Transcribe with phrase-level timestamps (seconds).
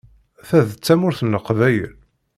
[0.47, 1.93] Ta d Tamurt n Leqbayel.